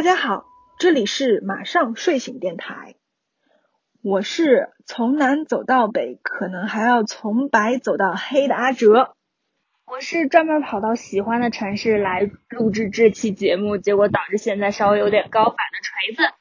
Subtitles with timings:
[0.00, 0.46] 大家好，
[0.78, 2.94] 这里是马上睡醒电台，
[4.02, 9.14] 我是从南走到北，可能还要从白走到黑的阿哲。
[9.84, 16.34] 我是专门跑到喜欢的城市来录制这期节目，结果导致现在稍微有点高反的锤子。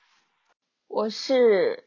[0.88, 1.84] 我是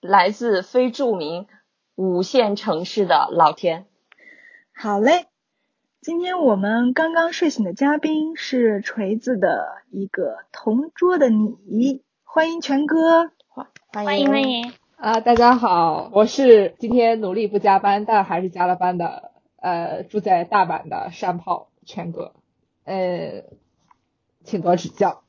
[0.00, 1.46] 来自非著名
[1.94, 3.84] 五线城市的老田。
[4.74, 5.26] 好嘞，
[6.02, 13.30] 今天我们刚刚睡醒的嘉宾是锤子的一个同桌的你，欢迎全哥。
[13.46, 22.32] 欢欢迎欢迎，啊，大家好，我是今天努力不加班，但还是加了班的，呃，住在大阪的山炮全哥，
[22.82, 23.44] 呃，
[24.42, 25.22] 请多指教。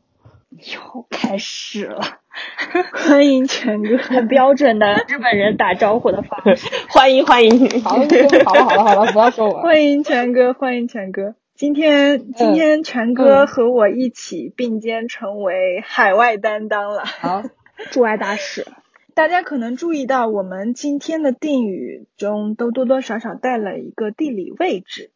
[0.49, 2.01] 又开始了，
[2.91, 6.67] 欢迎全哥， 很标准的日本人打招呼的方式。
[6.89, 8.07] 欢迎欢迎，好了，
[8.45, 9.61] 好了，好了，好了，不要说我。
[9.61, 11.35] 欢迎全哥，欢迎全哥。
[11.55, 17.05] 今天今天全哥和我一起并肩成为海外担当了。
[17.05, 17.43] 好，
[17.91, 18.65] 驻外大使，
[19.13, 25.11] 大家可能注意到，我们今天的定语中都多多少少带了一个地理位置。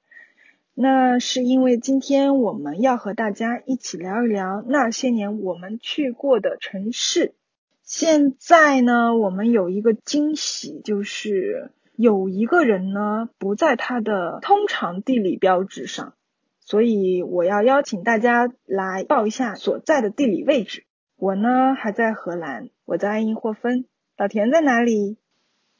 [0.80, 7.34] 那是因为今天我们要和大家一起聊一聊那些年我们去过的城市。
[7.82, 16.14] 现在呢，我们有一个惊喜，就是有一个人呢不在他的通常地理标志上，
[16.60, 20.84] 所以我要邀请大家来报一下所在的地理位置。
[21.16, 23.86] 我呢还在荷兰，我在爱因霍芬。
[24.16, 25.18] 老田在哪里？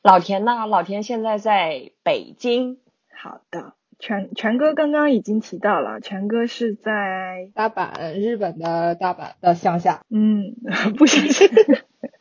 [0.02, 0.66] 老田呢？
[0.66, 2.80] 老田现在在北京。
[3.14, 10.02] 好的，全全哥刚刚已经提到了，全哥是在大阪，日本的大阪的乡下。
[10.10, 10.56] 嗯，
[10.98, 11.48] 不是，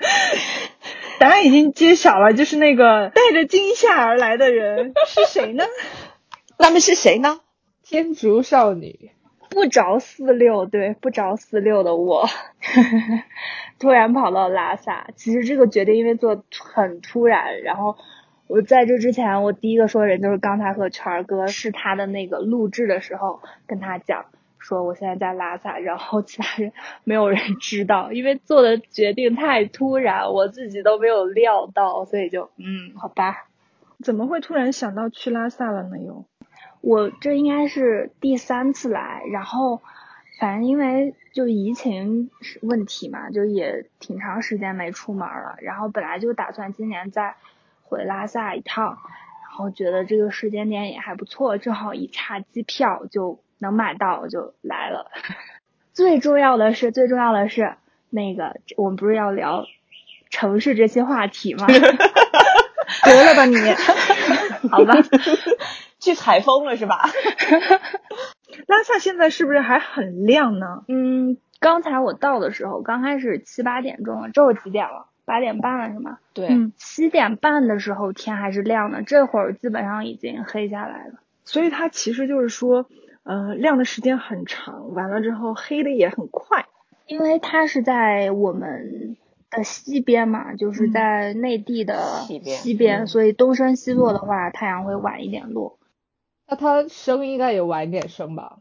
[1.21, 5.65] 答案已经揭晓了，就是那个带着惊吓而来的人是谁呢？
[6.59, 7.41] 那么是谁呢？
[7.83, 9.11] 天竺少女，
[9.51, 12.27] 不着四六，对，不着四六的我，
[13.79, 15.09] 突然跑到拉萨。
[15.15, 17.97] 其实这个决定因为做很突然，然后
[18.49, 24.27] 我在这之前，我第一个说的人就是刚才和权儿哥是他的那个录制的时候跟他讲。
[24.59, 26.73] 说我现在在拉萨，然后其他人
[27.05, 33.47] 没有人知道，因为做的决定太突然，我自己都没有料到，所以就嗯，好吧。
[34.03, 35.99] 怎么会突然想到去拉萨了呢？
[35.99, 36.25] 又，
[36.81, 39.81] 我这应该是第三次来，然后
[40.41, 42.31] 反正因为就疫情
[42.61, 47.37] 问题嘛，就也挺长时间没出门了，然后本来就打算今年再
[47.89, 55.11] 回拉萨一趟，然后觉得这个时间点也还不错，正好一查机票就能买到，我就来了。
[55.95, 57.77] 最重要的是，最重要的是
[58.11, 59.65] 那个我们不是要聊
[60.31, 61.67] 城市这些话题吗？
[63.05, 63.57] 得了吧你，
[64.69, 64.95] 好吧。
[65.99, 67.01] 去采风了是吧？
[68.67, 70.85] 拉萨现在是不是还很亮呢？
[70.89, 75.09] 嗯，刚才我到的时候，刚开始七八点钟了，这会儿几点了？
[75.27, 76.19] 八点半了是吗？
[76.33, 81.15] 对，嗯七点半的时候天还是亮的，这会儿基本上已经黑下来了。
[81.45, 82.87] 所以它其实就是说，
[83.25, 86.65] 呃，亮的时间很长，完了之后黑的也很快。
[87.07, 89.17] 因为它是在我们
[89.51, 91.95] 的西边嘛，就是在内地的
[92.27, 95.79] 西边西边，嗯所以东升西落的话，太阳会晚一点落。
[96.49, 98.59] 那它升应该也晚一点升吧？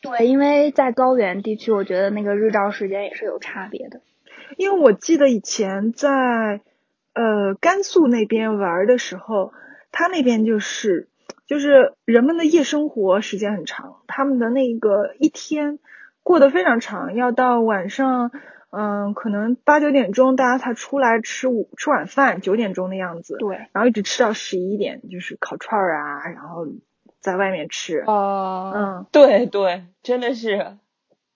[0.00, 4.00] 对，因为在高原地区，我觉得那个日照时间也是有差别的。
[4.56, 6.60] 因为我记得以前在
[7.14, 9.52] 呃甘肃那边玩的时候，
[9.92, 11.08] 他那边就是
[11.46, 15.78] 就是人们的夜生活时间很长，他们的那个一天
[16.22, 18.30] 过得非常长，要到晚上
[18.76, 26.66] 嗯、可能八九点钟大家才出来吃午吃晚饭，九点钟的样子，对，然后一直吃到十一点，就是烤串儿啊，然后
[27.20, 29.06] 在外面吃，哦、嗯。
[29.12, 30.76] 对对，真的是。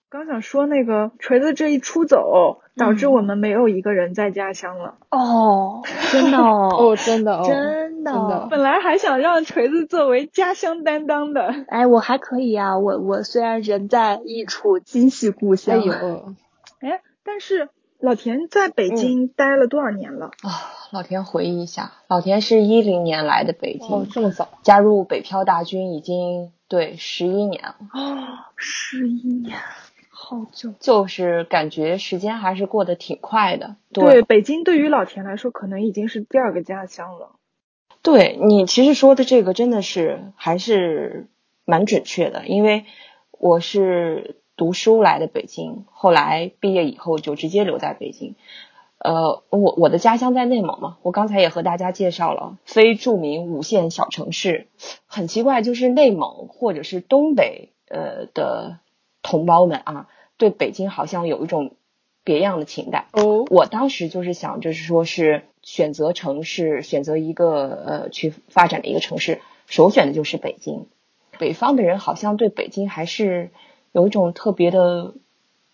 [0.09, 3.13] 刚想说那个锤子这一出走，导致嗯。
[3.13, 4.95] 我们没有一个人在家乡了。
[5.11, 8.11] 哦， 真的哦，哦，真的哦，真的。
[8.11, 8.47] 真的。
[8.49, 15.83] 本来还想让锤子作为家乡担当的，哎，我还可以啊，我我虽然人在异处，今夕故哎乡。
[15.83, 15.93] 呦，
[16.79, 17.69] 哎，但是
[17.99, 20.27] 老田在北京待了多少年了？
[20.41, 20.49] 啊，
[20.91, 28.17] 老田回忆一下，老田是一零年来的北京，哦，这么早，加入北漂大军已经对十一年了，哦，
[28.55, 29.57] 十一年，
[30.29, 30.75] 好久。
[30.79, 33.77] 就是感觉时间还是过得挺快的。
[33.91, 37.31] 对，北京对于老田来说，可能已经是第二个家乡了。
[38.03, 41.27] 对你其实说的这个真的是还是
[41.65, 42.85] 蛮准确的，因为
[43.31, 48.35] 我是读书来的北京，后来毕业以后就直接留在北京。
[48.99, 54.67] 呃，我我的家乡在内蒙嘛，我刚才也和大家介绍了非著名五线小城市。
[55.07, 58.79] 很奇怪，就是内蒙或者是东北呃的
[59.23, 60.07] 同胞们啊，
[60.39, 61.73] 对北京好像有一种
[62.23, 63.05] 别样的情感。
[63.11, 70.87] 哦，我当时就是想，就是说是选择城市，选择一个呃去发展的一个城市，首选的就是北京。
[71.37, 73.51] 北方的人好像对北京还是
[73.91, 75.13] 有一种特别的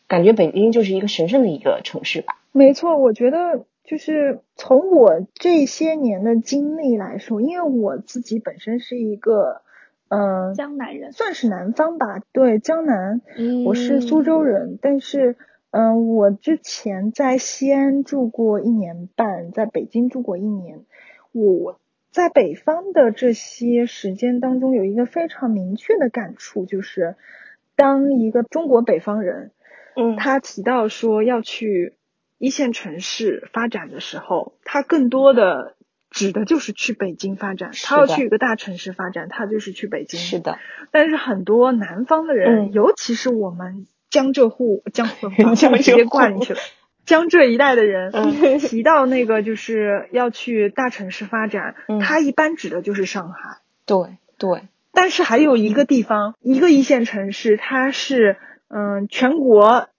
[0.08, 2.38] 感觉，北京就是一个神圣的一个城市吧。
[2.52, 9.62] 没错，我觉得就是从我这些年的经历来说，因为我自己本身是一个，
[10.08, 15.36] 嗯、江南人，算是南方吧，对，江南，嗯我是苏州人，但是，
[15.72, 20.86] 嗯、我之前在西安住过一年半，在北京住过一年。
[21.32, 21.80] 我
[22.12, 27.16] 在北方的这些时间当中，有一个非常明确的感触，就是
[27.76, 29.52] 当一个中国北方人，
[29.96, 30.16] 嗯。
[30.16, 31.96] 他提到说要去
[32.38, 35.76] 一线城市发展的时候，他更多的
[36.16, 37.70] 指的就是去北京发展。
[37.84, 40.20] 他要去一个大城市发展，他就是去北京。
[40.20, 40.58] 是的，
[40.92, 46.60] 但是很多南方的人，嗯尤其是我们江浙沪、江 浙沪江浙直接沪灌进去了。
[47.06, 53.58] 江浙一带的人、嗯 提到那个就是要去大城市发展，嗯他一般指的就是上海。
[53.86, 58.38] 对对，但是还有一个地方，一个一线城市，它是
[58.68, 59.90] 嗯、全国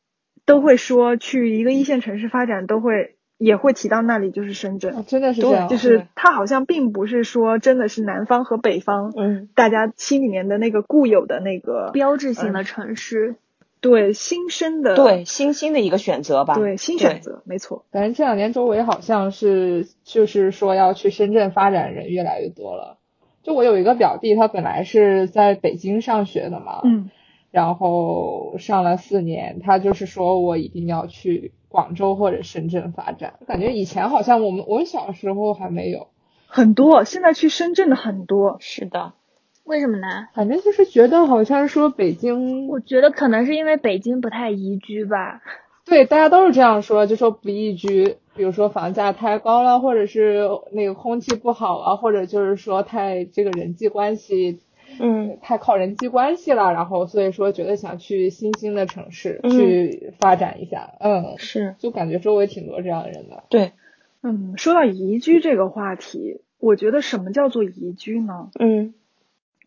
[0.45, 4.95] 都会说去一个一线城市发展，都会也会提到那里就是深圳。
[4.95, 13.37] 哦真的是这样，就是它好像并不是说真的是南方和北方，嗯大家心里面的那个固有的那个标志性的城市。
[13.79, 16.55] 对新生的对新兴的一个选择吧。
[16.55, 17.85] 对新选择，没错。
[17.93, 22.97] 反正这两年周围好像是就是说要去深圳发展的人越来越多了。
[23.45, 27.11] 就我有一个表弟，他本来是在北京上学的嘛，嗯，
[27.51, 33.35] 然后上了四年，他就是说我一定要去广州或者深圳发展。
[33.47, 36.09] 感觉以前好像我们我小时候还没有，
[36.47, 39.15] 很多现在去深圳的很多，是的，
[39.65, 40.29] 为什么呢？
[40.35, 45.43] 反正就是觉得好像说北京，我觉得可能是因为北京不太宜居吧。
[45.85, 54.59] 对大家都是这样说，就说不宜居，比如说房价太高了，或者是那个空气不好啊，或者就是说太这个人际关系
[55.01, 55.39] 嗯。
[55.43, 59.51] 太靠人际关系了，然后所以说觉得想去新兴的城市嗯。
[59.51, 61.75] 去发展一下，嗯，是。
[61.79, 63.45] 就感觉周围挺多这样的人的。
[63.49, 63.73] 对，
[64.23, 68.51] 嗯，说到宜居这个话题，我觉得什么叫做宜居呢？
[68.59, 68.95] 嗯。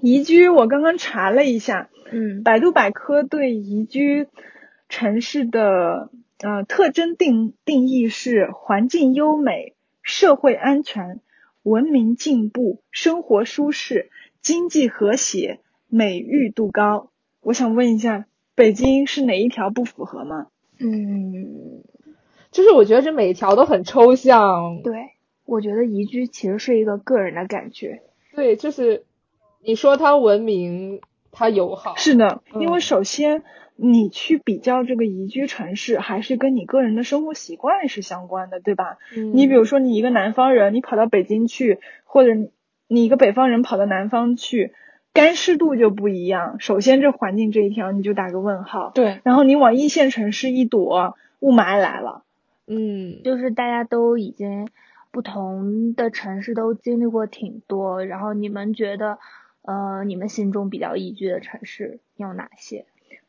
[0.02, 4.28] 宜居，我刚刚查了一下，嗯，百度百科对宜居
[4.88, 11.20] 城市的呃特征定定义是环境优美、社会安全、
[11.64, 14.10] 文明进步、生活舒适、
[14.50, 15.60] 经济和谐、
[15.90, 17.12] 美誉度高。
[17.40, 18.26] 我想问一下，
[18.56, 20.48] 北京是哪一条不符合吗？
[20.80, 21.84] 嗯，
[22.50, 25.12] 就是我觉得这每一条都很抽象，对，
[25.46, 28.02] 我觉得宜居其实是一个个人的感觉。
[28.34, 29.04] 对，就是
[29.64, 31.00] 你说它文明，
[31.32, 33.44] 它友好，是的，嗯因为首先
[33.76, 38.98] 你去比较这个宜居城市，还是跟你个人的生活习惯是相关的，对吧？
[39.16, 42.32] 嗯你比如说，你一个南方人，你跑到北京去，或者
[42.90, 44.74] 你你一个北方人跑到南方去，
[45.14, 46.60] 干湿度就不一样。
[46.60, 48.92] 首先，这环境这一条你就打个问号。
[48.94, 52.24] 对，然后你往一线城市一躲，雾霾来了。
[52.68, 54.68] 嗯，就是大家都已经
[55.12, 59.20] 不同的城市都经历过挺多，然后你们觉得，
[59.62, 62.86] 呃，你们心中比较宜居的城市有哪些？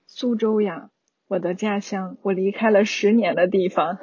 [0.06, 0.90] 苏州呀，
[1.30, 3.98] 我的家乡，我离开了十年的地方。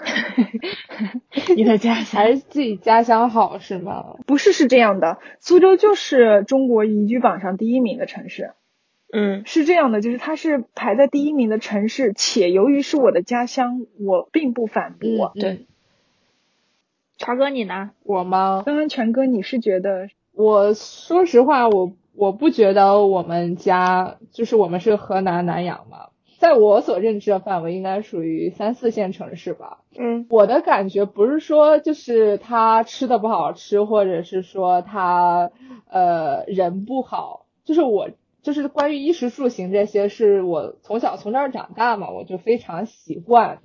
[1.57, 4.15] 你的家乡还是自己家乡好是吗？
[4.25, 8.51] 不是，是这样的，苏州就是中国宜居榜上第一名的城市。
[9.11, 15.33] 嗯是这样的，就是它是排在第一名的城市，且由于是我的家乡，我并不反驳。
[15.35, 15.65] 嗯对，
[17.17, 17.91] 茶哥你呢？
[18.03, 18.63] 我吗？
[18.65, 26.07] 刚刚全哥，你是觉得我说实话，我我不觉得我们家就是我们是河南南阳嘛，
[26.37, 29.79] 在我所认知的范围，应该属于三四线城市吧。
[29.97, 35.51] 嗯我的感觉不是说就是他吃的不好吃，或者是说他
[35.89, 38.09] 呃人不好，就是我
[38.43, 43.59] 就是关于衣食住行这些，是我从小从这儿长大嘛，我就非常习惯。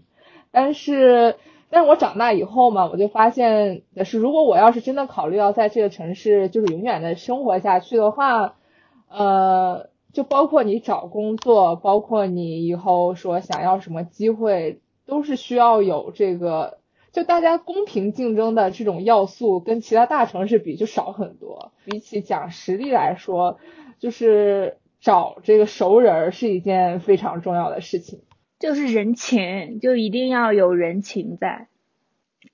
[0.50, 1.36] 但是，
[1.70, 8.56] 但是我长大以后嘛，我就发现的是，如果我要是真的考虑要在这个城市就是永远的生活下去的话，
[9.08, 16.78] 呃，就包括你找工作，包括你以后说想要什么机会，都是需要有这个，
[17.12, 21.72] 就大家公平竞争的这种要素，跟其他大城市比就少很多。
[21.84, 23.58] 比起讲实力来说，
[23.98, 28.20] 就是找这个熟人是一件非常重要的事情。
[28.58, 31.68] 就是人情，就一定要有人情在。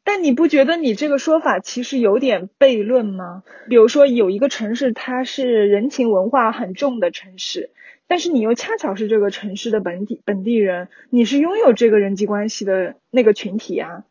[0.09, 3.43] 但你不觉得你这个说法其实有点悖论吗？
[3.69, 7.69] 比如说有一个城市，它是人情文化很重的城市，
[8.07, 14.05] 但是你又恰巧是这个城市的本地本地人，你是拥有这个人际关系的那个群体呀。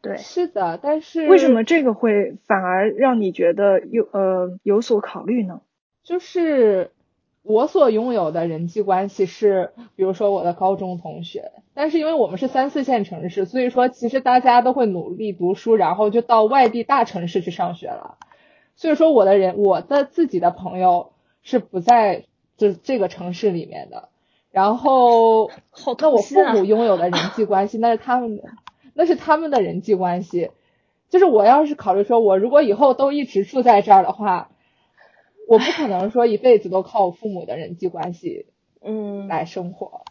[0.00, 5.62] 对，是的，但是为什么这个会反而让你觉得有呃有所考虑呢？
[6.04, 6.92] 就是
[7.42, 18.18] 我所拥有的人际关系是，比如说我的高中同学，但是因为我们是三四线城市，所以说其实大家都会努力读书，然后就到外地大城市去上学了。
[18.76, 22.24] 所以说我的人，我的自己的朋友是不在
[22.56, 24.08] 就这个城市里面的。
[24.50, 28.42] 然后，好那我父母拥有的人际关系，那是他们的，
[28.94, 30.50] 那是他们的人际关系。
[31.08, 34.50] 就是我要是考虑说，我如果以后都一直住在这儿的话，
[35.50, 38.46] 我不可能说一辈子都靠我父母的人际关系
[38.80, 40.04] 嗯，来生活。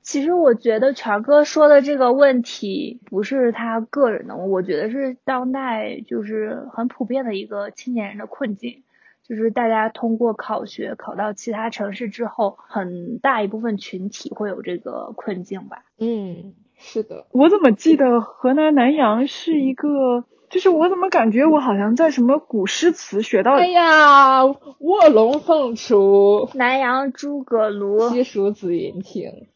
[0.00, 8.84] 其实我觉得权哥说的这个问题不是他个人的，我觉得是当代就是很普遍的一个青年人的困境，
[9.22, 15.84] 就是大家通过考学考到其他城市之后，很大一部分群体会有这个困境吧。
[15.98, 29.46] 嗯，是的，我怎么记得河南南阳是一个，就是我怎么感觉我好像在什么古诗词学到哎呀，卧龙凤雏，南阳诸葛庐，西蜀子云亭。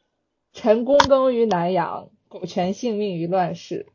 [0.52, 3.86] 陈公耕于南阳，苟全性命于乱世，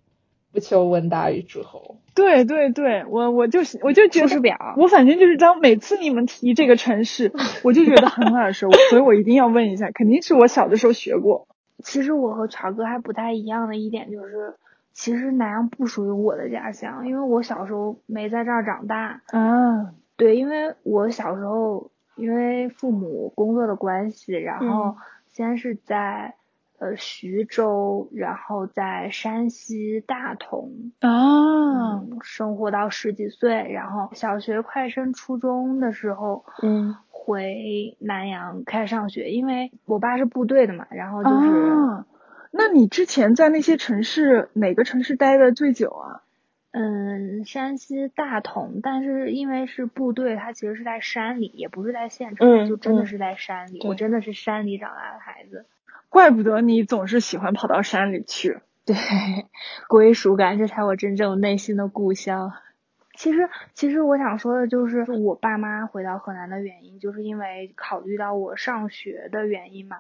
[0.54, 1.98] 不求闻达于诸侯。
[2.16, 7.34] 对对对，我我就是我就觉得出师表我反正就是当每次你们提这个城市，
[7.64, 11.48] 我就觉得很耳熟， 所以我一定要问一下，肯定是我小的时候学过。
[11.84, 14.56] 其实我和权哥还不太一样的一点就是，
[14.96, 19.22] 其实南阳不属于我的家乡，因为我小时候没在这儿长大。
[19.28, 24.96] 啊，对，因为我小时候因为父母工作的关系，然后嗯
[25.28, 26.36] 先是在
[26.80, 41.48] 呃徐州，然后在山西大同，啊，嗯，生活到十几岁，然后小学快升初中的时候，嗯，回南阳开始上学，因为我爸是部队的嘛，然后就是。
[41.48, 42.06] 啊，
[42.58, 46.22] 那你之前在那些城市哪个城市待的最久啊？
[46.72, 53.86] 嗯，山西大同，但是因为是部队，它其实是在山里，也不是在县城，就真的是在山里。
[53.86, 55.66] 我真的是山里长大的孩子，
[56.08, 58.60] 怪不得你总是喜欢跑到山里去。
[58.86, 58.96] 对，
[59.90, 62.54] 归属感，这才我真正内心的故乡。
[63.16, 69.98] 其实，其实我想说的就是，我爸妈回到河南的原因，就是因为考虑到我上学的原因嘛。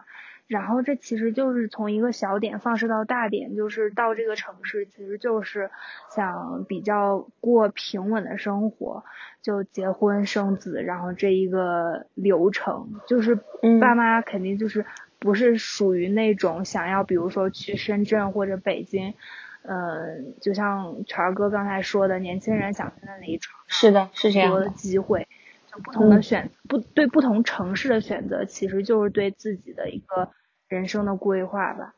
[0.47, 5.71] 然后这其实就是从一个小点放射到大点，就是到这个城市，其实就是
[6.15, 9.03] 想比较过平稳的生活，
[9.41, 14.85] 就结婚生子，然后这一个流程，就是嗯爸妈肯定就是
[15.17, 19.15] 不是属于那种想要，比如说去深圳或者北京，
[19.63, 24.71] 嗯、就像权儿哥刚才说的，年轻人想在那里闯是的，是这样多的的。
[24.73, 25.27] 机会，就
[25.83, 30.29] 不同的嗯选、不对不同城市的选择，其实就是对自己的一个
[30.67, 31.93] 人生的规划吧。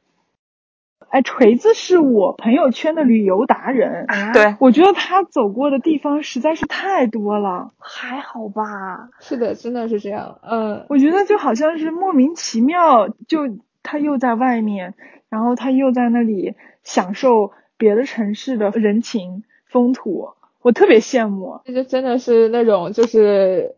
[1.10, 7.72] 哎，锤子是我朋友圈的旅游达人，啊，对，我觉得他走过的地方实在是太多了。
[7.78, 9.10] 还好吧。
[9.20, 10.40] 是的，真的是这样。
[10.42, 14.96] 嗯，我觉得就好像是莫名其妙，就他又在外面，
[15.30, 20.30] 然后他又在那里享受别的城市的人情风土，
[20.62, 21.62] 我特别羡慕。
[21.66, 23.76] 这就真的是那种就是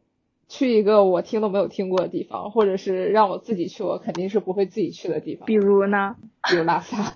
[0.47, 6.15] 去一个我听都没有听过的地方，或者是让我自己去，我肯定是不会自己去的地方，比如呢？
[6.49, 7.13] 比如拉萨，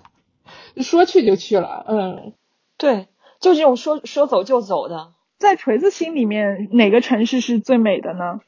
[0.76, 1.84] 说去就去了。
[1.88, 2.32] 嗯，
[2.76, 3.08] 对，
[3.40, 5.12] 就这种说说走就走的。
[5.38, 8.40] 在锤子心里面，哪个城市是最美的呢？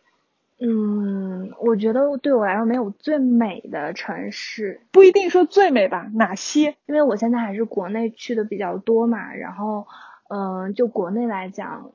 [0.59, 6.77] 嗯，我觉得对我来说没有最美的城市，不一定说最美吧，哪些？
[6.87, 9.87] 因为我现在还是国内去的比较多嘛，然后，
[10.29, 11.93] 嗯、就国内来讲，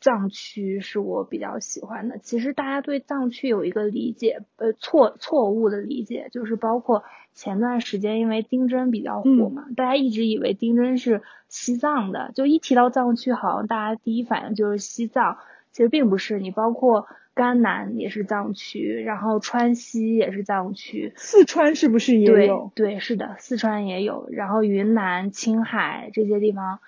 [0.00, 2.18] 藏区是我比较喜欢的。
[2.18, 15.38] 其实大家对藏区有一个理解，呃，错错误的理解，就是包括前段时间因为丁真比较火嘛，大家一直以为丁真是西藏的，就一提到藏区，好像大家第一反应就是西藏，
[15.72, 16.38] 其实并不是。
[16.38, 22.70] 你包括甘南也是藏区，然后川西也是藏区，四川是不是也对有？
[22.74, 26.78] 对，是的，四川也有，然后云南、青海这些地方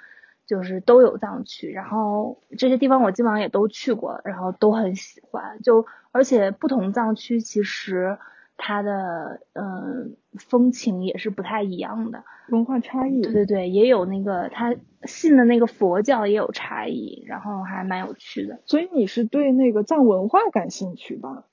[0.47, 5.61] 就是都有藏区，然后这些地方我基本上也都去过，然后都很喜欢。
[5.62, 8.17] 就而且不同藏区其实
[8.57, 12.25] 它的嗯风情也是不太一样的。
[12.49, 13.21] 文化差异。
[13.23, 18.61] 对对对，也有那个他信的那个佛教也有差异，然后还蛮有趣的。
[18.67, 21.45] 所以你是对那个藏文化感兴趣吧？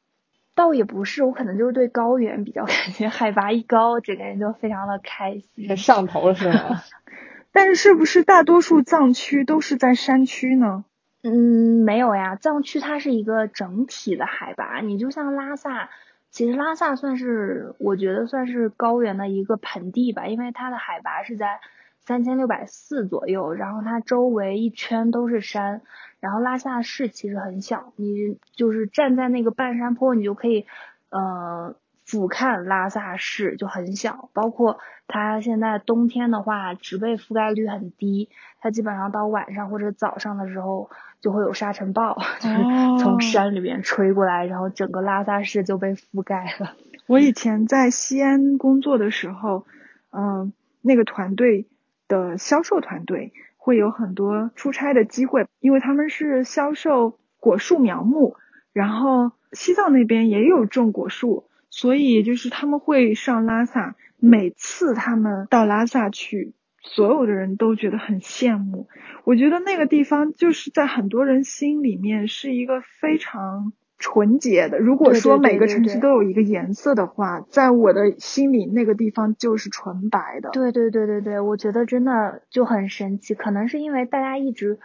[0.55, 5.75] 倒也不是，我可能就是对高原比较 感兴趣，海拔一高，整个人就非常的开心。
[5.75, 6.79] 上头是吗？
[7.53, 10.83] 但是是不是大多数藏区都是在山区呢？
[11.21, 15.89] 嗯，没有呀，藏区它是一个整体的海拔，你就像拉萨，
[16.31, 21.61] 其实拉萨算是，我觉得算是高原的一个盆地吧，因为它的海拔是在
[21.99, 25.81] 三千六百四左右，然后它周围一圈都是山，
[26.19, 30.65] 然后拉萨市其实很小，你就是站在那个半山坡，你就可以，
[31.11, 31.75] 呃。
[32.13, 34.77] 俯瞰拉萨市就很小，包括
[35.07, 38.29] 它现在冬天的话，植被覆盖率很低，
[38.61, 40.91] 它基本上到晚上或者早上的时候
[41.21, 42.55] 就会有沙尘暴， 就是
[42.99, 46.75] 从山里面吹过来，然后整个拉萨市就被覆盖了。
[47.09, 49.65] 我以前在西安工作的时候，
[50.11, 50.53] 嗯，
[50.83, 51.65] 那个团队
[52.07, 58.35] 的销售团队会有很多出差的机会，因为他们是销售果树苗木，
[58.71, 61.49] 然后西藏那边也有种果树。
[61.75, 66.53] 所以就是他们会上拉萨，每次他们到拉萨去，
[66.83, 68.87] 所有的人都觉得很羡慕。
[69.23, 74.77] 我觉得那个地方就是在很多人心里面是一个非常纯洁的。
[74.77, 80.51] 如果说每个城市都有一个颜色的话，在我的心里那个地方就是纯白的。
[80.51, 83.33] 对对对对对，我觉得真的就很神奇。
[83.33, 84.77] 可能是因为大家一直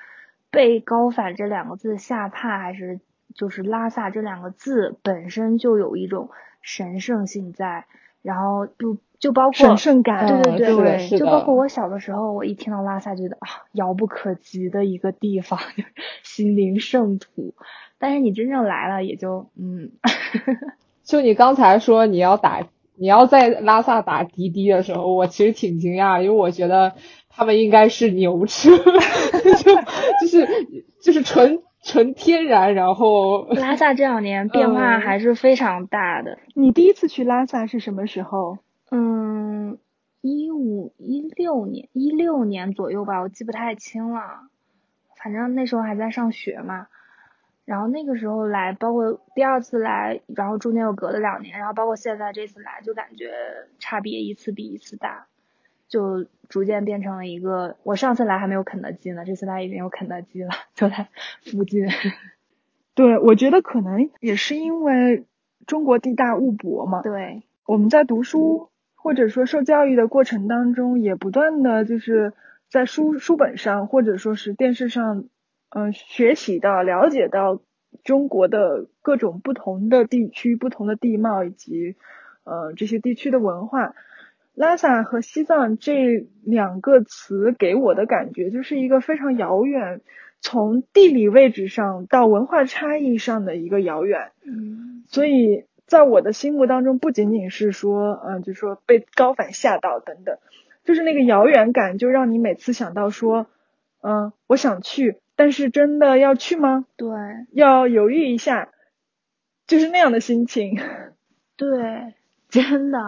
[0.50, 2.98] 被“高反”这两个字吓怕，还是
[3.34, 6.30] 就是拉萨这两个字本身就有一种。
[6.62, 7.86] 神圣性在，
[8.22, 15.58] 然后就就包括神圣感，对对对，就包括我小的时候，我一听到拉萨，觉得啊，遥不可及的一个地方，
[16.22, 17.54] 心灵圣土。
[17.98, 19.90] 但是你真正来了，也就嗯，
[21.04, 26.94] 就你刚才说你要打，你要在拉萨打滴滴的时候，我其实挺惊讶，因为我觉得
[27.28, 29.74] 他们应该是牛车， 就
[30.20, 30.48] 就是
[31.02, 31.62] 就是纯。
[31.88, 36.38] 纯天然，然后拉萨这两年变化还是非常大的。
[36.54, 38.58] 你第一次去拉萨是什么时候？
[38.90, 39.78] 嗯，
[40.20, 44.20] 一五一六年，一六年左右吧，我记不太清了。
[45.16, 46.88] 反正那时候还在上学嘛。
[47.64, 53.32] 然后那个时候来，包括第二次来，然后中间又隔了两年，然后包括现在这次来，就感觉
[53.78, 55.27] 差别一次比一次大。
[55.88, 61.08] 就逐渐变成了一个，我上次来还没有肯德基呢，这次来已经有肯德基了，就在
[61.44, 61.86] 附近。
[62.94, 65.24] 对，我觉得可能也是因为
[65.66, 67.02] 中国地大物博嘛。
[67.02, 72.32] 对，我们在读书或者说受教育的过程当中，也不断的就是
[72.68, 75.24] 在书书本上或者说是电视上，
[75.70, 77.60] 嗯，学习到、了解到
[78.04, 81.96] 中国的各种不同的地区、不同的地貌以及
[82.44, 83.94] 呃这些地区的文化。
[84.58, 90.00] 拉萨和西藏这两个词给我的感觉就是一个非常遥远，
[90.40, 94.32] 从地理位置上到文化差异上的一个遥远。
[94.44, 100.38] 嗯，所以在我的心目当中，不仅仅是说，嗯，就说被高反吓到等等，
[100.84, 103.46] 就是那个遥远感，就让你每次想到说，
[104.02, 106.84] 嗯，我想去，但是真的要去吗？
[106.96, 107.08] 对，
[107.52, 108.70] 要犹豫一下，
[109.68, 110.80] 就是那样的心情。
[111.56, 112.14] 对，
[112.48, 112.98] 真的。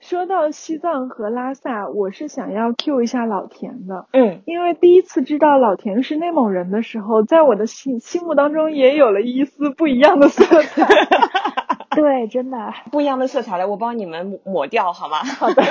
[0.00, 4.06] 说到西藏和拉萨，我是想要 Q 一下老田的。
[4.12, 10.86] 嗯，因为第一次知道老田是内蒙人的时候，在我的心心目当中也有了一丝不一样的色彩。
[11.96, 15.24] 对，真的不一样的色彩来，我帮你们抹掉好吗？
[15.24, 15.62] 好的。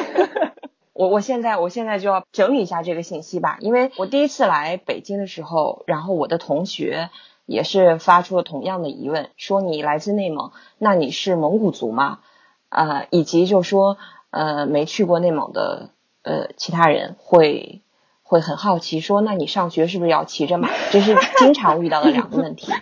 [0.92, 7.12] 我我现在我现在就要整理一下这个信息吧，因为我第一次来北京的时候，然后我的同学
[7.46, 12.20] 也是发出了同样的疑问，说你来自内蒙，那你是蒙古族吗？
[12.68, 13.98] 啊，以及就说。
[14.30, 15.90] 呃，没去过内蒙的
[16.22, 17.82] 呃，其他人会
[18.24, 20.70] 会很好奇，说那你上学是不是要骑着马？
[20.92, 22.72] 这是经常遇到的两个问题。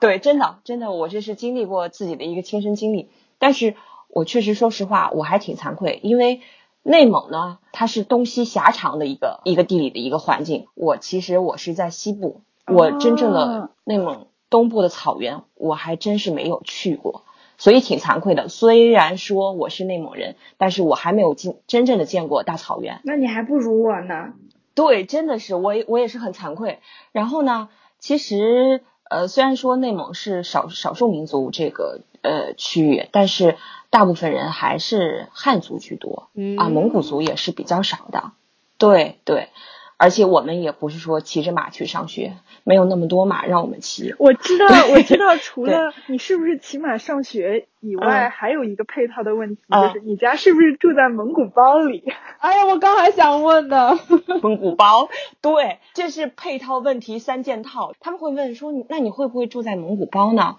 [0.00, 3.08] 对，真的真的，我这是经历过自己的一个亲身经历。
[3.38, 3.76] 但是
[4.08, 6.40] 我确实说实话，我还挺惭愧，因为
[6.82, 10.66] 内蒙呢，它是东西狭长的一个一个地理的一个环境。
[10.74, 17.22] 我其实我是在西部，我真正的内蒙东部的草原，我还真是没有去过。
[17.62, 22.98] 所以挺惭愧的，虽然说我是内蒙人，但是我还没有进真正的见过大草原。
[23.04, 24.32] 那你还不如我呢。
[24.74, 26.80] 对，真的是我，我也是很惭愧。
[27.12, 27.68] 然后呢，
[28.00, 33.56] 其实呃，虽然说内蒙是少少数民族这个呃区域，但是
[33.90, 38.32] 大部分人还是汉族居多，嗯啊，蒙古族也是比较少的。
[38.76, 39.50] 对对。
[39.96, 44.14] 而且我们也不是说骑着马去上学，没有那么多马让我们骑。
[44.18, 52.02] 我知道，我知道， 除了你是不是骑马上学以外，还有一个配套的问题，就是你家是不是住在蒙古包里？
[52.40, 53.98] 哎呀，我刚还想问呢，
[54.42, 55.08] 蒙古包，
[55.40, 57.92] 对，这是配套问题三件套。
[58.00, 60.56] 他们会问说，那你会不会住在蒙古包呢？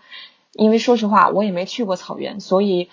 [0.54, 2.90] 因为说实话，我也没去过草原，所以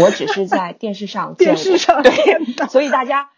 [0.00, 2.12] 我只是在电视上电视上对，
[2.68, 3.28] 所以大家。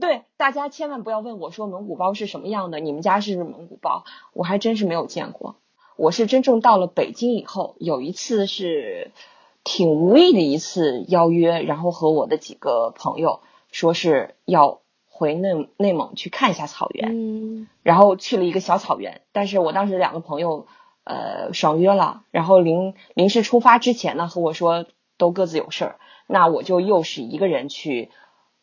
[0.00, 4.04] 对，大家千万不要问我说蒙古包是什么样的，你们家是不是蒙古包？
[4.32, 5.56] 我还真是没有见过。
[5.96, 9.12] 我是真正到了北京以后，有一次是
[9.62, 20.66] 挺无意的一次邀约，然后和我的几个朋友说是要回内内蒙去看一下草原，嗯然后去了一个小草原，但是我当时两个朋友
[21.04, 28.10] 呃爽约了，然后临临时出发之前呢和我说都各自有事儿，那我就又是一个人去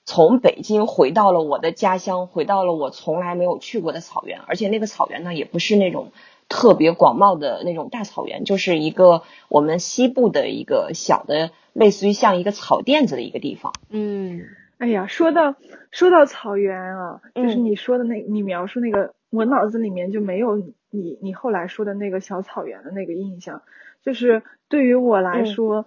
[0.06, 6.12] 从北京回到了我的家乡，回到了我从来没有去过的草原，而且那个草原呢也不是那种
[6.50, 13.74] 特别广袤的那种大草原，就是一个我们西部的一个小的类似于像一个草甸子的一个地方。
[13.90, 14.42] 嗯
[14.80, 15.56] 哎呀，说到
[15.92, 20.58] 说到草原啊，就是嗯你说的那，你描述那个，我脑子里面就没有
[20.90, 23.62] 你你后来说的那个小草原的那个印象。
[24.04, 25.86] 就是对于我来嗯说，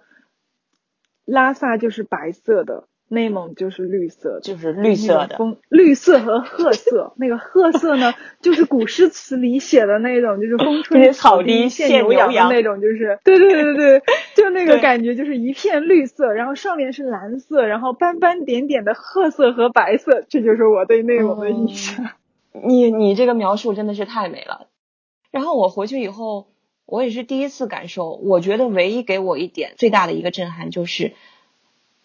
[1.25, 7.13] 拉萨就是白色的，内蒙就是绿色的，就是绿色的风绿色和褐色。
[7.17, 14.03] 那个褐色呢，就是古诗词里写的那种，就是风吹草低见牛羊的那种，就是对对对对对，
[14.35, 22.09] 就那个感觉，就是一片绿色，然后上面是蓝色，然后斑斑点点的褐色和白色，这就是我对内蒙的印象。
[22.51, 24.67] 你你这个描述真的是太美了。
[25.29, 26.47] 然后我回去以后，
[26.85, 31.11] 我也是第一次感受，我觉得唯一给我一点最大的一个震撼就是，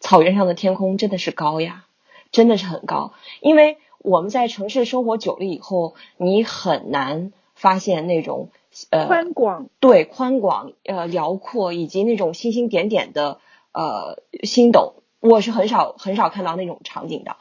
[0.00, 1.84] 草原上的天空真的是高呀，
[2.32, 3.12] 真的是很高。
[3.40, 8.48] 因为我们在城市生活久了以后，你很难发现那种
[8.90, 13.38] 呃宽广，对宽广呃辽阔以及那种星星点点的
[13.72, 17.36] 呃星斗，我是很少很少看到那种场景的。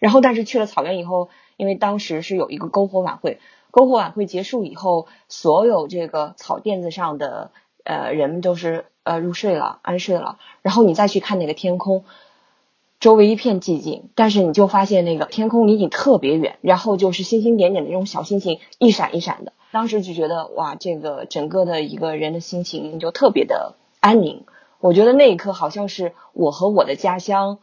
[0.00, 3.38] 然后，但是去了草原以后，因为当时是有一个篝火晚会，
[3.70, 7.52] 篝火晚会结束以后，所有这个草垫子上的
[7.84, 10.38] 呃人们都是呃入睡了，安睡了。
[10.62, 12.04] 然后你再去看那个天空，
[12.98, 19.52] 周围一片寂静，但是你就发现那个天空离你特别远，然后就是星星点点的那种小星星一闪一闪的。
[19.72, 24.44] 当时就觉得哇，这个整个的一个人的心情就特别的安宁。
[24.80, 27.58] 我觉得那一刻好像是我和我的家乡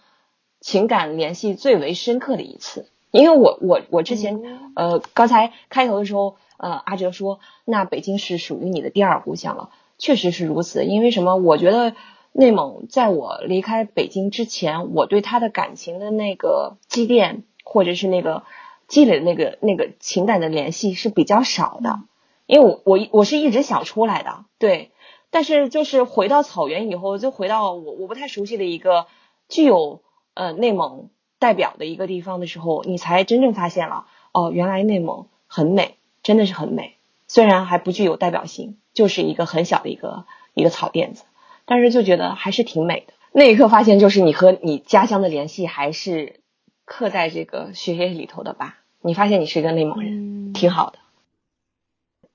[0.62, 4.42] 情感联系最为深刻的一次，因为我我我之前、
[4.76, 10.86] 呃刚才开头的时候呃阿哲说，那北京是属于你的第二故乡了，确实是如此。
[10.86, 11.36] 因为什么？
[11.36, 11.96] 我觉得
[12.32, 18.44] 内蒙在我离开北京之前，我对他的感情的那个积淀或者是那个
[18.88, 22.00] 积累的那个那个情感的联系是比较少的，
[22.46, 24.92] 因为我我我是一直想出来的，对。
[25.30, 29.08] 但是就是回到草原以后，就回到我我不太熟悉的一个
[29.50, 30.02] 具有
[30.36, 36.96] 呃内蒙代表的一个地方的时候，你才真正发现了哦，原来内蒙很美，真的是很美。
[37.28, 41.24] 虽然还不具有代表性，就是一个很小的一个一个草甸子，
[41.66, 43.14] 但是就觉得还是挺美的。
[43.32, 46.40] 那一刻发现，就是你和你家乡的联系还是
[46.84, 48.80] 刻在这个血液里头的吧。
[49.02, 50.98] 你发现你是一个内蒙人，嗯挺好的。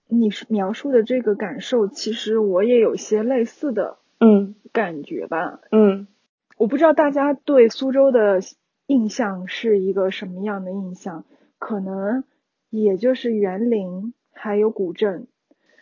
[0.06, 5.58] 你是描述的这个感受，其实我也有些类似的嗯感觉吧。
[5.72, 6.06] 嗯
[6.56, 8.40] 我不知道大家对苏州的
[8.86, 11.24] 印象是一个什么样的印象，
[11.58, 12.22] 可能
[12.70, 15.26] 也就是园林还有古镇，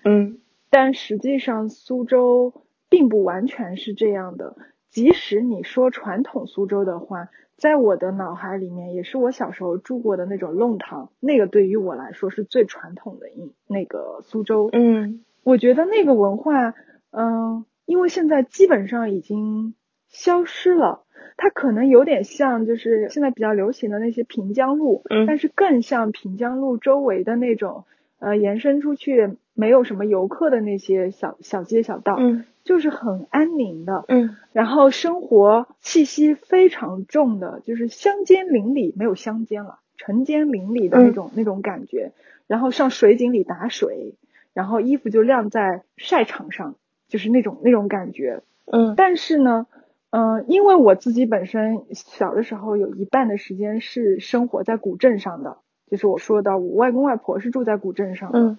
[0.05, 0.39] 嗯
[0.71, 2.55] 但实际上苏州
[2.89, 4.57] 并不完全是这样的。
[4.91, 14.71] 即使你说传统苏州的话，在我的脑海里面，也是我小时候住过的那种弄堂，那个对于我来说是最传统的印那个苏州。
[14.73, 16.75] 嗯我觉得那个文化，
[17.13, 19.75] 嗯，因为现在基本上已经
[20.09, 21.05] 消失了，
[21.37, 27.85] 它可能有点像就是现在比较流行的那些平江路，嗯但是更像平江路周围的那种，
[28.19, 32.45] 呃，延伸出去没有什么游客的那些小小街小道，嗯。
[32.63, 34.37] 就是很安宁的，嗯。
[34.53, 42.13] 然后生活气息非常重的，就是乡间邻里，没有乡间了，城间邻里的那种、那种感觉。
[42.47, 44.15] 然后上水井里打水，
[44.53, 46.77] 然后衣服就晾在晒场上，
[47.09, 48.43] 就是那种那种感觉。
[48.67, 48.95] 嗯。
[48.95, 49.67] 但是呢，
[50.11, 55.57] 嗯、因为我自己本身小的时候有一半的时间是生活在古镇上的，
[55.91, 58.59] 就是我说的，我外公外婆是住在古镇上的，嗯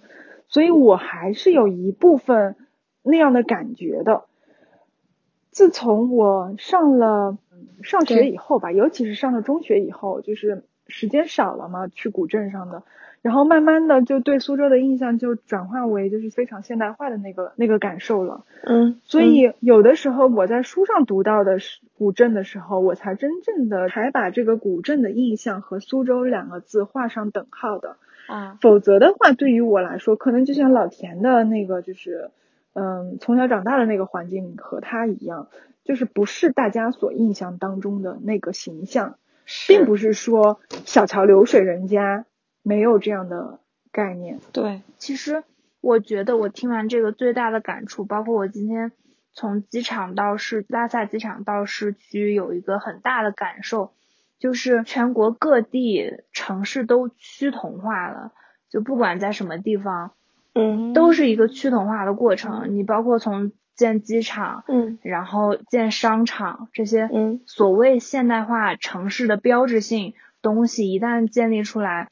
[0.51, 2.55] 所以我还是有一部分
[3.01, 4.25] 那样的感觉的。
[5.49, 12.83] 自从我上了嗯上学以后吧，尤其是上了中学以后，就是时间少了嘛，去古镇上的，
[13.21, 18.45] 然后慢慢的就对苏州的印象就转化为就是非常现代化的那个那个感受了。
[18.63, 27.97] 嗯，所以有的时候我在书上读到的是古镇的时候，我才真正的才把这个古镇的印象和苏州两个字画上等号的。
[28.31, 28.57] 啊。
[28.61, 32.31] 否则的话，对于我来说，可能就像老田的那个，就是
[32.73, 35.49] 嗯，从小长大的那个环境和他一样，
[35.83, 39.17] 就是不是大家所印象当中的那个形象，
[39.67, 42.25] 并不是说小桥流水人家
[42.63, 43.59] 没有这样的
[43.91, 44.39] 概念。
[44.53, 45.43] 对，其实
[45.81, 48.91] 我觉得我听完这个最大的感触，包括我今天
[49.33, 53.91] 从机场到市拉萨机场到市区，有一个很大的感受，
[54.41, 58.31] 就是全国各地城市都趋同化了，
[58.71, 60.13] 就不管在什么地方，
[60.55, 60.93] 嗯。
[60.93, 62.75] 都是一个趋同化的过程。
[62.75, 64.97] 你包括从建机场，嗯。
[65.03, 67.41] 然后建商场这些嗯。
[67.45, 72.09] 所谓现代化城市的标志性东西，一旦建立出来，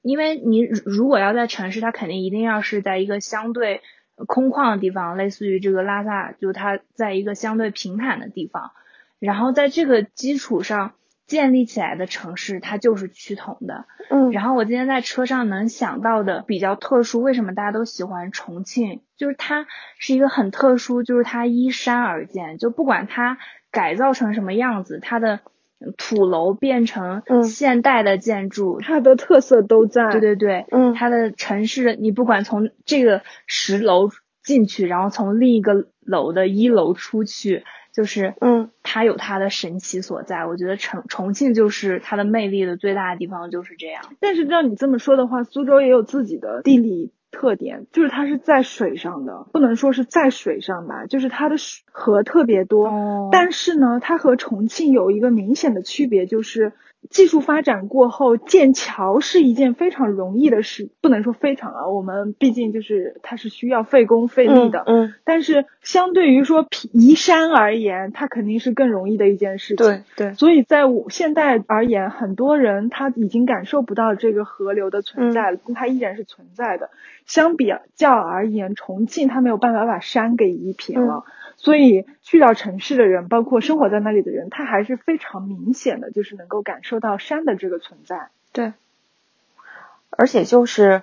[0.00, 3.82] 因为你如如果要在城市，它肯定一定要是在一个相对
[4.26, 8.70] 空旷的地方，类似于这个拉萨，就它在一个相对平坦的地方，
[9.18, 10.94] 然后在这个基础上
[11.26, 13.86] 建立起来的城市，它就是趋同的。
[14.08, 19.00] 嗯然后我今天在车上能想到的比较特殊，为什么大家都喜欢重庆？
[19.16, 19.66] 就是它
[19.98, 23.38] 是一个很特殊，就是它依山而建，就不管它
[23.70, 25.40] 改造成什么样子，它的
[25.96, 30.10] 土楼变成嗯现代的建筑，它的特色都在。
[30.12, 34.10] 对对对，嗯它的城市，你不管从这个十楼
[34.44, 37.64] 进去，然后从另一个楼的一楼出去，
[37.96, 40.44] 就是嗯它有它的神奇所在。
[40.44, 44.02] 我觉得重重庆就是它的魅力的最大的地方就是这样。
[44.20, 52.86] 但是照你这么说的话，苏州也有自己的地理特点，就是它是在水上的，不能说是在水上吧，就是它的水河特别多。
[52.88, 56.72] 哦但是呢，它和重庆有一个明显的区别，就是
[57.10, 64.84] 技术发展过后，建桥是一件非常容易的事，不能说非常啊，我们毕竟就是它是需要费工费力的。
[64.86, 69.76] 嗯但是相对于说移山而言，它肯定是更容易的一件事情。
[69.76, 76.90] 对对所以在我现在而言，很多人他已经感受不到这个河流的存在了，它依然是存在的。
[77.24, 81.24] 相比较而言，重庆它没有办法把山给移平了，
[81.56, 88.30] 所以去到城市的人，包括生活在那里的人，他还是非常明显的，就是能够感受到山的这个存在。
[88.52, 88.72] 对，
[90.10, 91.02] 而且就是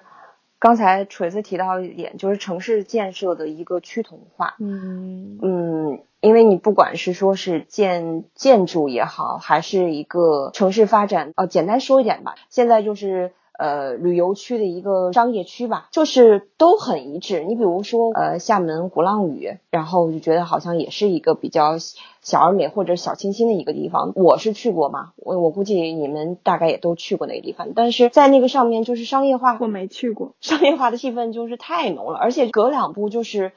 [0.59, 4.55] 刚才锤子提到一点，就是城市建设的一个趋同化。
[4.59, 17.43] 嗯嗯，因为你不管是说是建建筑也好，还是一个城市发展，呃，简单说一点吧，现在就是呃旅游区的一个商业区吧，就是都很一致。
[17.43, 21.77] 你比如说呃厦门鼓浪屿，然后我就觉得好像也是一个比较
[22.21, 24.13] 小而美或者小清新的一个地方。
[24.15, 33.51] 我是去过嘛，我我估计你们大概也都去过那个地方，但是在那个上面就是商业化我没去过，商业化的气氛就是太浓了，而且隔两步就是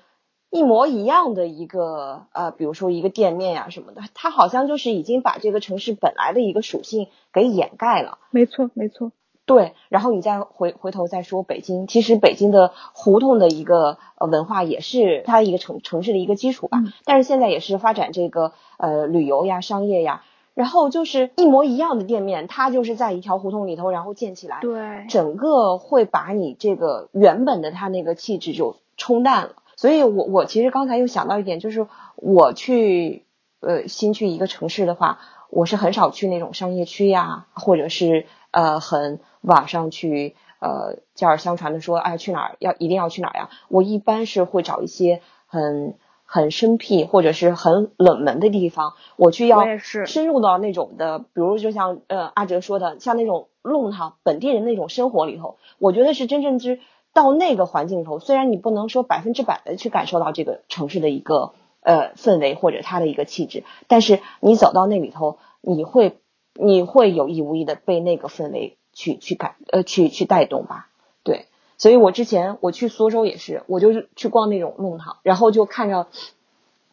[0.51, 8.19] 一模一样的一个呃，比如说一个店面呀、什么的，它好像就是已经把这个城市本来的一个属性给掩盖了。
[8.31, 9.11] 没错没错。
[9.47, 16.93] 对，然后你再回回头再说北京，其实北京的胡同的一个呃文化也是它一个城城市的一个基础吧，嗯。
[17.05, 29.51] 但是现在也是发展这个呃旅游呀、商业呀，然后就是一模一样的店面，它就是在一条胡同里头，然后建起来，对，整个会把你这个原本的它那个气质就冲淡了。
[29.77, 33.25] 所以我我其实刚才又想到一点，就是我去
[33.61, 43.51] 呃新去一个城市的话，我是很少去那种商业区呀，或者是呃很网上去呃叫耳相传的说，哎去哪儿要一定要去哪儿呀？
[43.69, 49.63] 我一般是会找一些很很生僻或者是很冷门的地方，我去要
[50.07, 56.81] 深入到那种的，比如就像呃阿哲说的，像那种弄堂本地人那种生活里头，我觉得是真正之
[57.13, 66.19] 到那个环境里头，虽然你不能说百分之百的去感受到这个城市的一个呃氛围或者它的一个气质，但是你走到那里头，你会
[66.59, 70.89] 你会有意无意的被那个氛围去去感呃去去带动吧，
[71.23, 71.47] 对。
[71.79, 76.09] 所以我之前我去苏州也是，我就是去逛那种弄堂，然后就看着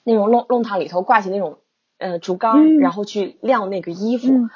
[0.03, 1.57] 那种弄弄堂里头挂起那种
[1.97, 2.79] 呃竹竿，嗯。
[2.79, 4.49] 然后去晾那个衣服，嗯。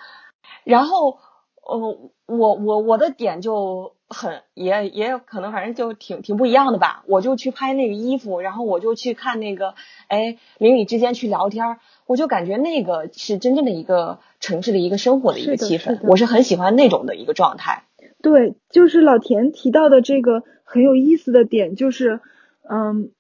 [0.63, 1.17] 然后
[1.61, 9.75] 呃我我我的点就很也也有可能反正就挺挺不一样的吧，我就去拍那个衣服，然后我就去看那个
[10.07, 17.83] 哎邻里之间去聊天儿，我就感觉那个是真正的一个城市的一个生活的一个气氛，我是很喜欢那种的一个状态。
[18.21, 22.19] 对，就是老田提到的这个很有意思的点，就是，
[22.67, 23.11] 嗯，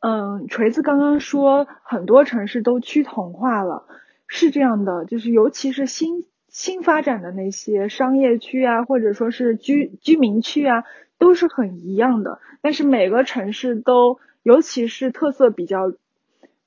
[0.00, 3.86] 嗯，锤子刚刚说很多城市都趋同化了，
[4.26, 10.84] 是这样的，就是尤其是新新发展的那些商业区啊，或者说是居居民区啊，
[11.18, 12.38] 都是很一样的。
[12.60, 15.94] 但是每个城市都，尤其是特色比较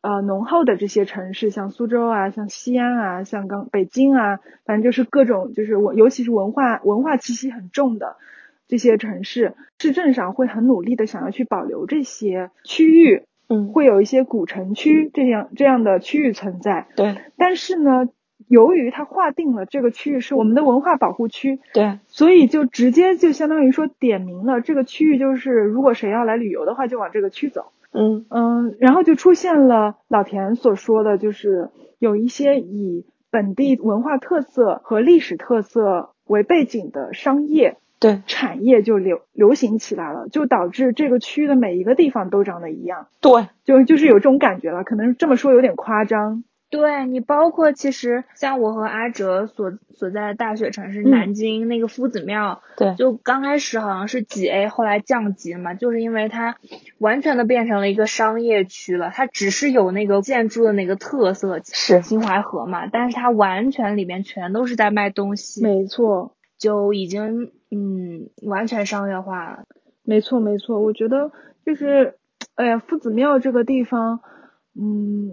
[0.02, 8.18] 呃浓厚的这些城市，像苏州啊，像西安啊，像刚北京啊，反正就是各种就是文尤其是文化文化气息很重的
[8.68, 16.88] 这些城市，市政上会很努力的想要去保留这些区域，嗯，会有一些古城区这样这样的区域存在。
[16.96, 18.10] 对，但是呢，
[18.48, 27.68] 由于它划定了这个区域是我们的文化保护区，对，所以就直接就相当于说点明了这个区域就是如果谁要来旅游的话，就往这个区走。
[27.92, 44.84] 嗯嗯，然后就出现了老田所说的，就是有一些以本地文化特色和历史特色为背景的商业对产业就流流行起来了，就导致这个区域的每一个地方都长得一样，对，就就是有这种感觉了。
[44.84, 46.44] 可能这么说有点夸张。
[46.70, 56.58] 对你包括其实像我和阿哲所所在的大学城市嗯南京、那个夫子庙，对就刚开始好像是几 A，后来降级嘛，就是因为它
[56.98, 69.64] 完全的变成了一个商业区了，它只是有那个建筑的那个特色，是秦淮河嘛，但是它完全里面全都是在卖东西，没错，就已经嗯完全商业化了。
[70.04, 70.80] 没错，没错。
[70.82, 71.32] 我觉得
[71.66, 72.16] 就是，
[72.56, 74.20] 哎呀，夫子庙这个地方，嗯，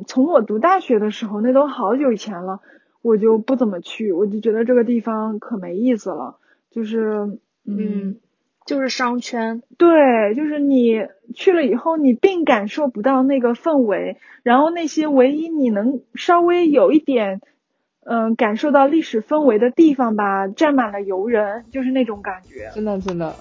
[0.07, 2.61] 从我读大学的时候，那都好久以前了，
[3.03, 6.37] 我就不怎么去，我就觉得这个地方可没意思了。
[6.71, 8.17] 就是，嗯，
[8.65, 17.41] 就是商圈，对，就是你去了以后，你并感受不到那个氛围，然后那些唯一你能稍微有一点，
[18.05, 22.71] 嗯、感受到历史氛围的地方吧，站满了游人，就是那种感觉。
[22.75, 23.35] 真的真的，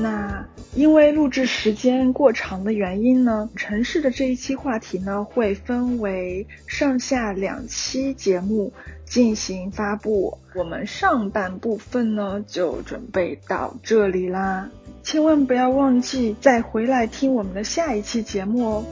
[0.00, 8.72] 那因为录制时间过长的原因呢，城市的这一期话题呢会分为上下两期节目
[9.04, 10.38] 进行发布。
[10.54, 14.70] 我们上半部分呢就准备到这里啦，
[15.02, 18.84] 千万不要忘记再回来听我们的下一期节目哦。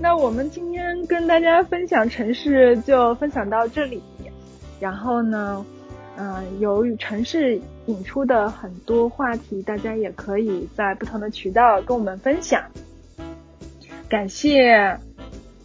[0.00, 4.00] 那我们今天跟大家分享城市就分享到这里，
[4.78, 5.64] 然后呢，
[6.24, 12.62] 嗯、由于城市引出的很多话题，大家也可以在不同的渠道跟我们分享。
[14.08, 14.96] 感谢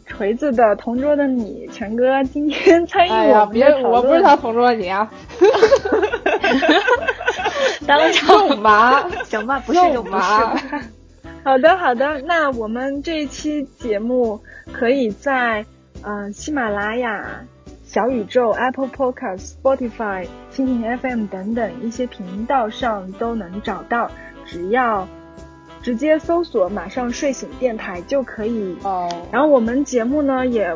[0.08, 3.92] 锤子的同桌的你，全哥今天 参与哎呀，我们别的，讨论。
[3.94, 5.12] 我不是他同桌的你啊
[7.86, 10.82] 当场肉麻，行吧，不是就不是肉麻吧。
[11.44, 14.42] 好的，好的，那我们这一期节目
[14.74, 15.64] 可以在
[16.02, 17.46] 嗯、呃喜马拉雅、
[17.88, 24.12] 小宇宙、Apple Podcast、Spotify、蜻蜓 FM 等等一些频道上都能找到，
[24.46, 25.08] 只要
[25.82, 28.76] 直接搜索“马上睡醒电台”就可以。
[28.84, 30.76] 哦，然后我们节目呢也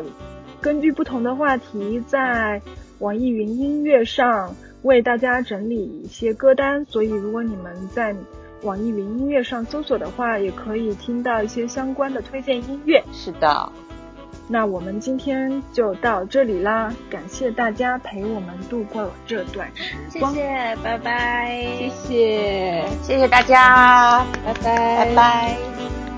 [0.62, 2.62] 根据不同的话题，在
[2.98, 8.16] 网易云音乐上为大家整理一些歌单，所以如果你们在
[8.62, 13.04] 网易云音乐上搜索的话，也可以听到一些相关的推荐音乐。
[13.12, 13.70] 是的，
[14.48, 19.70] 那我们今天就到这里啦，感谢大家陪我们度过了这段
[20.10, 20.32] 时光。
[20.34, 21.62] 谢谢，拜拜。
[21.78, 26.11] 谢谢，谢谢大家，拜拜，拜拜